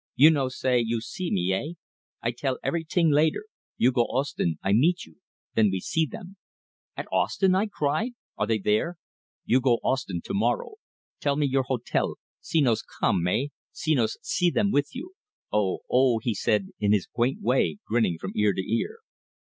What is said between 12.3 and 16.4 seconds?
Senos come eh? Senos see them with you. Oh! Oh!" he